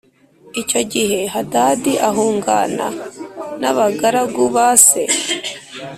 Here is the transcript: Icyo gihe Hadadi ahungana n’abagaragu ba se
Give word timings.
Icyo 0.61 0.81
gihe 0.93 1.19
Hadadi 1.33 1.93
ahungana 2.09 2.87
n’abagaragu 3.59 4.43
ba 4.55 4.67
se 4.87 5.03